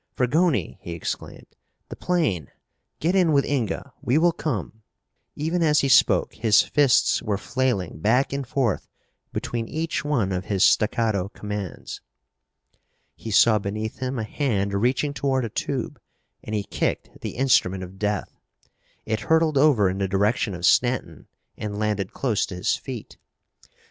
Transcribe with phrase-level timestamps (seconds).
[0.17, 1.45] "Fragoni!" he exclaimed.
[1.89, 2.47] "The plane!
[2.99, 3.93] Get in with Inga!
[4.01, 4.81] We will come!"
[5.35, 8.87] Even as he spoke his fists were flailing back and forth
[9.31, 12.01] between each one of his staccato commands.
[13.15, 16.01] He saw beneath him a hand reaching toward a tube,
[16.43, 18.39] and he kicked the instrument of death.
[19.05, 21.27] It hurtled over in the direction of Stanton
[21.57, 23.19] and landed close to his feet.